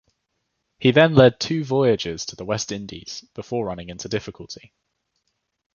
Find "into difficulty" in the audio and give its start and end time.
3.89-4.73